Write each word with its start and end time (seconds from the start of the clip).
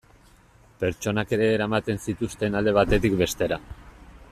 Pertsonak 0.83 1.35
ere 1.37 1.51
eramaten 1.59 2.01
zituzten 2.07 2.59
alde 2.63 2.75
batetik 2.79 3.19
bestera. 3.21 3.61